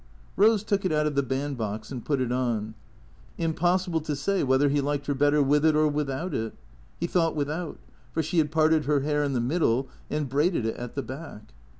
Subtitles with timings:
[0.35, 2.73] Rose took it out of the band box and put it on.
[3.37, 6.55] Impossible to say whether he liked her better with it or without it.
[6.99, 7.77] He thought without;
[8.11, 11.53] for she had parted her hair in the middle and braided it at the back.